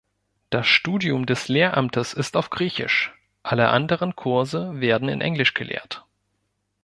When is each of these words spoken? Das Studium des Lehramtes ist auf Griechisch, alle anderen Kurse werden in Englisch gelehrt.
Das 0.49 0.65
Studium 0.65 1.27
des 1.27 1.47
Lehramtes 1.47 2.13
ist 2.15 2.35
auf 2.35 2.49
Griechisch, 2.49 3.13
alle 3.43 3.69
anderen 3.69 4.15
Kurse 4.15 4.79
werden 4.79 5.09
in 5.09 5.21
Englisch 5.21 5.53
gelehrt. 5.53 6.07